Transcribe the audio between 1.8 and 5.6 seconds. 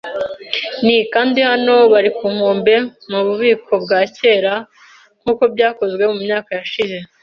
bari ku nkombe mububiko bwa kera, nkuko